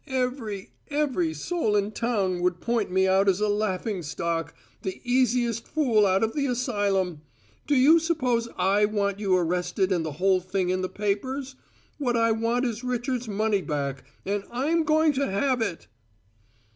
"Every 0.07 0.71
every 0.89 1.35
soul 1.35 1.75
in 1.75 1.91
town 1.91 2.39
would 2.41 2.59
point 2.59 2.89
me 2.89 3.07
out 3.07 3.29
as 3.29 3.39
a 3.39 3.47
laughing 3.47 4.01
stock 4.01 4.55
the 4.81 4.99
easiest 5.03 5.67
fool 5.67 6.07
out 6.07 6.23
of 6.23 6.33
the 6.33 6.47
asylum! 6.47 7.21
Do 7.67 7.75
you 7.75 7.99
suppose 7.99 8.49
I 8.57 8.85
want 8.85 9.19
you 9.19 9.37
arrested 9.37 9.91
and 9.91 10.03
the 10.03 10.13
whole 10.13 10.41
thing 10.41 10.71
in 10.71 10.81
the 10.81 10.89
papers? 10.89 11.53
What 11.99 12.17
I 12.17 12.31
want 12.31 12.65
is 12.65 12.83
Richard's 12.83 13.27
money 13.27 13.61
back, 13.61 14.03
and 14.25 14.43
I'm 14.49 14.85
going 14.85 15.13
to 15.13 15.29
have 15.29 15.61
it!" 15.61 15.85